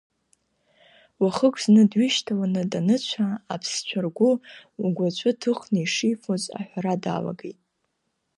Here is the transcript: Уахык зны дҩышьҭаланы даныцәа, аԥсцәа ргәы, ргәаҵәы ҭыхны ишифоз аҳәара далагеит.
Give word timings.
Уахык 1.21 1.55
зны 1.63 1.81
дҩышьҭаланы 1.89 2.63
даныцәа, 2.71 3.27
аԥсцәа 3.53 3.99
ргәы, 4.03 4.31
ргәаҵәы 4.81 5.31
ҭыхны 5.39 5.79
ишифоз 5.83 6.43
аҳәара 6.59 6.93
далагеит. 7.03 7.59